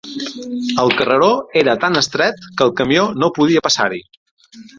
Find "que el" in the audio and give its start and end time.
2.55-2.73